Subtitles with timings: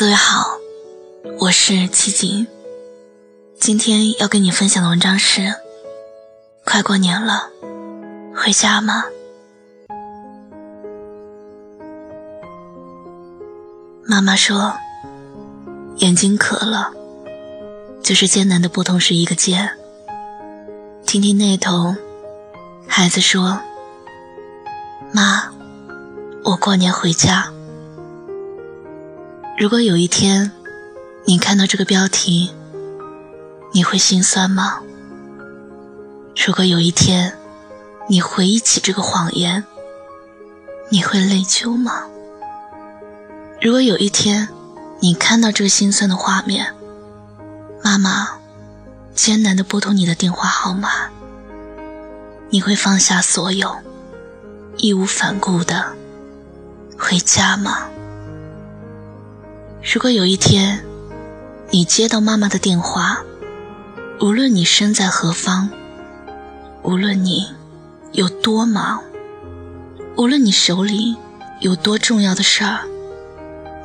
[0.00, 0.56] 各位好，
[1.38, 2.46] 我是七锦。
[3.58, 5.54] 今天要跟你分享的文章是：
[6.64, 7.50] 快过年了，
[8.34, 9.04] 回家吗？
[14.06, 14.72] 妈妈说，
[15.96, 16.90] 眼睛渴了，
[18.02, 19.68] 就是艰难的拨通是一个键。
[21.04, 21.94] 听听那头，
[22.88, 23.60] 孩子说
[25.12, 25.52] ：“妈，
[26.42, 27.52] 我过年回家。”
[29.60, 30.50] 如果有一天，
[31.26, 32.50] 你看到这个标题，
[33.74, 34.80] 你会心酸吗？
[36.34, 37.36] 如果有一天，
[38.08, 39.62] 你回忆起这个谎言，
[40.88, 42.04] 你会内疚吗？
[43.60, 44.48] 如果有一天，
[45.00, 46.74] 你看到这个心酸的画面，
[47.84, 48.30] 妈妈
[49.14, 50.88] 艰难的拨通你的电话号码，
[52.48, 53.76] 你会放下所有，
[54.78, 55.92] 义无反顾的
[56.96, 57.89] 回家吗？
[59.82, 60.84] 如果有一天，
[61.70, 63.22] 你接到妈妈的电话，
[64.20, 65.70] 无论你身在何方，
[66.82, 67.48] 无论你
[68.12, 69.02] 有多忙，
[70.16, 71.16] 无论你手里
[71.60, 72.80] 有多重要的事儿，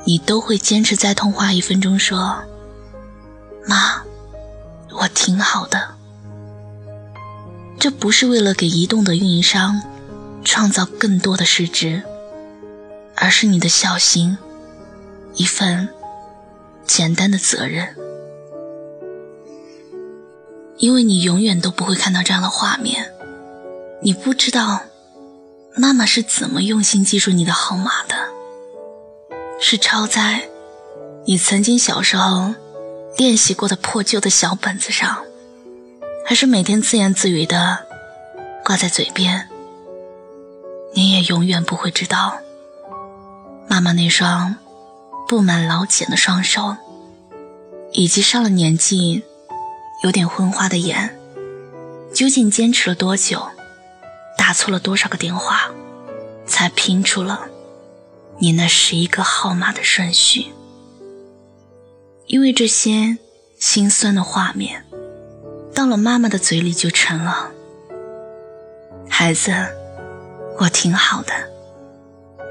[0.06, 2.44] 你都会坚持再通话一分钟，说
[3.66, 4.04] ：“妈，
[4.92, 5.96] 我挺好的。”
[7.80, 9.82] 这不是为了给移动的运营商
[10.44, 12.04] 创造更多的市值，
[13.16, 14.38] 而是你的孝心。
[15.36, 15.88] 一份
[16.86, 17.96] 简单的责任，
[20.78, 23.12] 因为你永远都不会看到这样的画面，
[24.02, 24.82] 你不知道
[25.76, 28.16] 妈妈是怎么用心记住你的号码的，
[29.60, 30.48] 是抄在
[31.26, 32.54] 你曾经小时候
[33.18, 35.18] 练习过的破旧的小本子上，
[36.26, 37.86] 还是每天自言自语的
[38.64, 39.50] 挂在嘴边，
[40.94, 42.38] 你也永远不会知道
[43.68, 44.56] 妈妈那双。
[45.28, 46.78] 布满老茧的双手，
[47.92, 49.24] 以及上了年纪、
[50.04, 51.18] 有点昏花的眼，
[52.14, 53.48] 究竟坚持了多久，
[54.38, 55.72] 打错了多少个电话，
[56.46, 57.48] 才拼出了
[58.38, 60.46] 你那十一个号码的顺序？
[62.28, 63.18] 因为这些
[63.58, 64.86] 心酸的画面，
[65.74, 67.50] 到了妈妈的嘴里就成了
[69.10, 69.52] ：“孩子，
[70.60, 71.34] 我挺好的，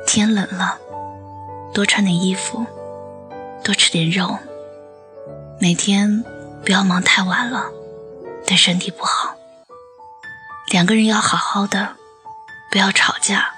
[0.06, 0.78] 天冷了。”
[1.74, 2.64] 多穿点衣服，
[3.64, 4.38] 多吃点肉。
[5.60, 6.24] 每天
[6.64, 7.64] 不要忙太晚了，
[8.46, 9.34] 对身体不好。
[10.68, 11.96] 两个人要好好的，
[12.70, 13.52] 不要吵架。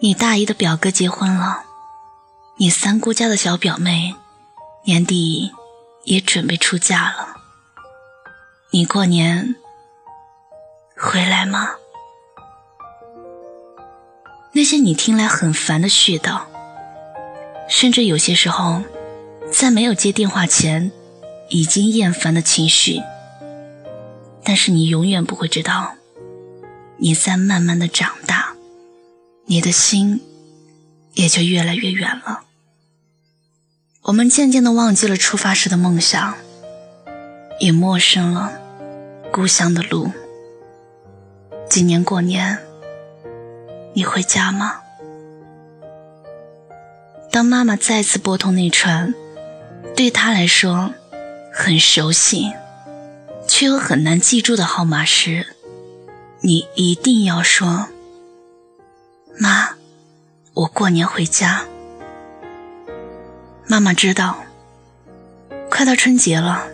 [0.00, 1.64] 你大姨的表哥结婚了，
[2.58, 4.14] 你三姑家的小表妹
[4.84, 5.54] 年底
[6.04, 7.38] 也准备出嫁了。
[8.72, 9.54] 你过年
[10.94, 11.70] 回来吗？
[14.52, 16.42] 那些你听来很烦的絮叨。
[17.68, 18.82] 甚至有些时候，
[19.52, 20.92] 在没有接电话前，
[21.48, 23.00] 已经厌烦的情绪。
[24.44, 25.94] 但是你永远不会知道，
[26.98, 28.54] 你在慢慢的长大，
[29.46, 30.20] 你的心
[31.14, 32.42] 也就越来越远了。
[34.02, 36.34] 我们渐渐的忘记了出发时的梦想，
[37.58, 38.52] 也陌生了
[39.32, 40.12] 故乡的路。
[41.70, 42.58] 今年过年，
[43.94, 44.82] 你回家吗？
[47.34, 49.12] 当妈妈再次拨通那串
[49.96, 50.94] 对她来说
[51.52, 52.52] 很熟悉
[53.48, 55.44] 却又很难记住的号码时，
[56.42, 57.88] 你一定要说
[59.36, 59.70] ：“妈，
[60.54, 61.64] 我过年回家。”
[63.66, 64.36] 妈妈知道，
[65.68, 66.68] 快到春节了，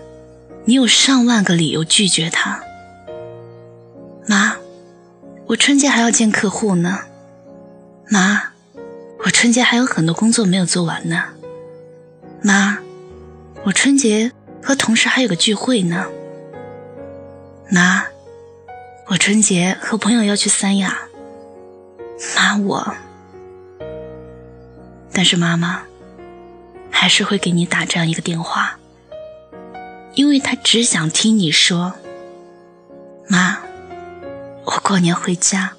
[0.66, 2.62] 你有上万个理由拒绝她。
[4.28, 4.58] 妈，
[5.46, 7.00] 我春节还要见客户呢。
[8.10, 8.49] 妈。
[9.40, 11.24] 春节还有很多工作没有做完呢，
[12.42, 12.76] 妈，
[13.64, 14.30] 我春节
[14.62, 16.04] 和同事还有个聚会呢，
[17.70, 18.04] 妈，
[19.06, 20.94] 我春节和朋友要去三亚，
[22.36, 22.94] 妈我，
[25.10, 25.84] 但是妈妈
[26.90, 28.78] 还是会给你打这样一个电话，
[30.16, 31.94] 因为她只想听你说，
[33.26, 33.56] 妈，
[34.66, 35.72] 我过年回家。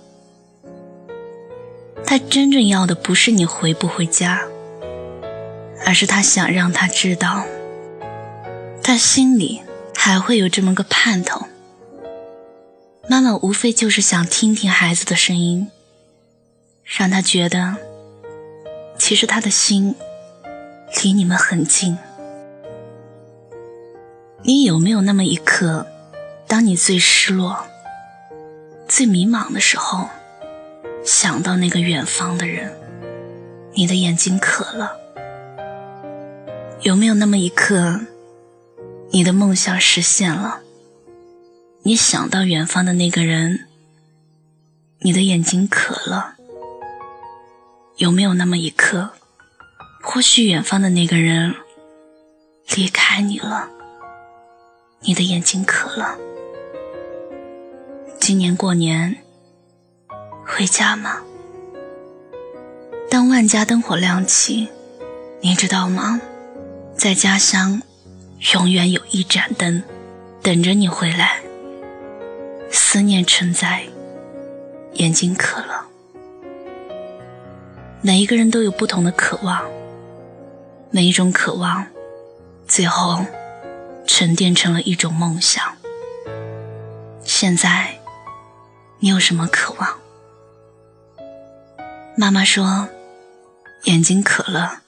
[2.06, 4.42] 他真正要的不是你回不回家，
[5.86, 7.46] 而是他想让他知道，
[8.84, 9.62] 他心里
[9.96, 11.48] 还会有这么个盼头。
[13.10, 15.70] 妈妈无非就是想听听孩子的声音，
[16.84, 17.76] 让他觉得，
[18.98, 19.96] 其实他的心
[21.02, 21.98] 离你们很近。
[24.44, 25.88] 你有没有那么一刻，
[26.48, 27.66] 当你最失落、
[28.88, 30.10] 最迷茫的时候？
[31.04, 32.72] 想到那个远方的人，
[33.74, 34.96] 你的眼睛渴了，
[36.82, 38.02] 有没有那么一刻，
[39.10, 40.62] 你的梦想实现了？
[41.84, 43.68] 你想到远方的那个人，
[45.00, 46.36] 你的眼睛渴了。
[47.98, 49.10] 有没有那么一刻，
[50.02, 51.54] 或许远方的那个人
[52.76, 53.70] 离开你了，
[55.02, 56.18] 你的眼睛渴了。
[58.20, 59.18] 今年过年
[60.54, 61.22] 回家吗？
[63.10, 64.68] 当万家灯火亮起，
[65.40, 66.20] 你知道吗？
[66.94, 67.82] 在家乡，
[68.54, 69.82] 永远有一盏灯
[70.44, 71.40] 等着你回来。
[72.70, 73.86] 思念成灾，
[74.96, 75.86] 眼睛渴了。
[78.02, 79.64] 每一个人都有不同的渴望，
[80.90, 81.88] 每一种渴望，
[82.68, 83.26] 最后
[84.06, 85.64] 沉淀成了一种梦想。
[87.24, 87.98] 现在，
[89.00, 90.01] 你有什么渴望？
[92.22, 92.88] 妈妈说，
[93.86, 94.84] 眼睛渴了，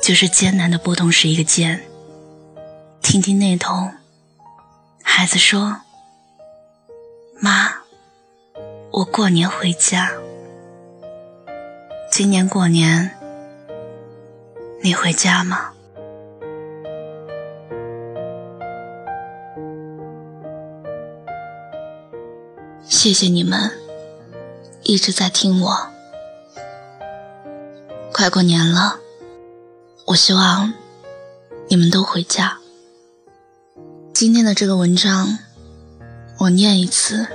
[0.00, 1.82] 就是艰难的拨动是一个键。
[3.02, 3.90] 听听那头，
[5.02, 5.78] 孩子说。
[7.40, 7.72] 妈，
[8.92, 10.12] 我过年回家。
[12.12, 13.10] 今年过年，
[14.84, 15.72] 你回家吗？
[22.84, 23.68] 谢谢你们
[24.84, 25.95] 一直在听我。
[28.16, 28.98] 快过年了，
[30.06, 30.72] 我希望
[31.68, 32.56] 你们都回家。
[34.14, 35.36] 今天的这个文章。
[36.38, 37.26] 我念一次，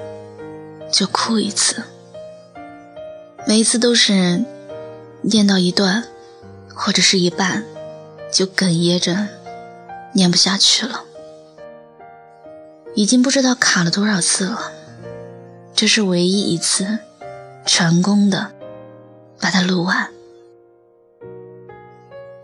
[0.91, 1.83] 就哭一次。
[3.47, 4.43] 每一次都是
[5.21, 6.03] 念到一段，
[6.73, 7.63] 或者是一半，
[8.33, 9.27] 就哽咽着，
[10.13, 11.03] 念不下去了。
[12.95, 14.71] 已经不知道卡了多少次了，
[15.75, 16.97] 这是唯一一次
[17.67, 18.51] 成功的
[19.39, 20.09] 把它录完。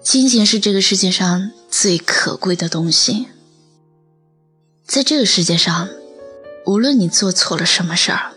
[0.04, 3.28] 金钱是这个世界上最可贵的东西，
[4.86, 5.90] 在这个世界上。
[6.66, 8.34] 无论你做错了什么事儿，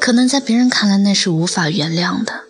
[0.00, 2.44] 可能在别人看来那是无法原谅的，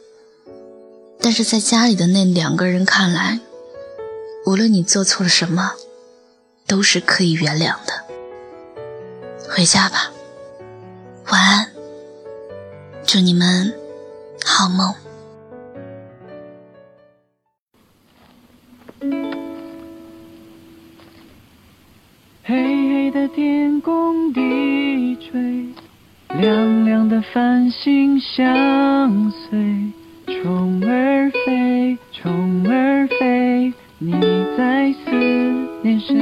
[1.22, 3.40] 但是在家里的那两个人看来，
[4.44, 5.72] 无论你做错了什么，
[6.66, 8.04] 都是可以原谅的。
[9.48, 10.12] 回家吧，
[11.30, 11.70] 晚安，
[13.06, 13.72] 祝你们
[14.44, 14.94] 好梦。
[23.10, 25.66] 的天空低垂，
[26.38, 29.92] 亮亮的繁星相随。
[30.26, 34.12] 虫儿飞，虫儿飞，你
[34.56, 35.10] 在思
[35.82, 36.14] 念谁？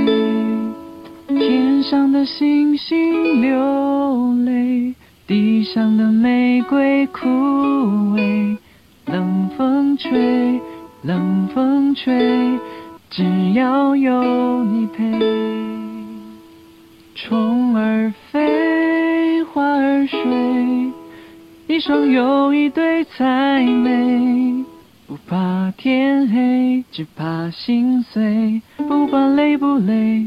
[1.28, 4.94] 天上的星星流泪，
[5.26, 7.28] 地上的玫瑰枯
[8.14, 8.56] 萎。
[9.06, 10.60] 冷风吹，
[11.02, 12.58] 冷风吹，
[13.10, 15.73] 只要有你陪。
[17.14, 20.20] 虫儿飞，花儿睡，
[21.68, 24.64] 一双又一对才美。
[25.06, 28.60] 不怕天黑，只怕心碎。
[28.76, 30.26] 不管累不累，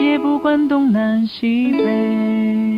[0.00, 2.77] 也不管东南西北。